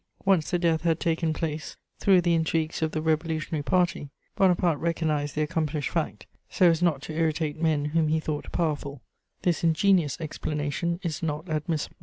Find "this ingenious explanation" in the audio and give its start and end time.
9.43-10.99